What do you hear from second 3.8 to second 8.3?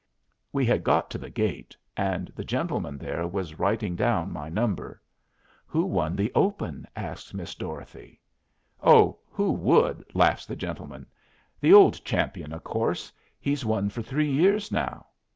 down my number. "Who won the open?" asks Miss Dorothy.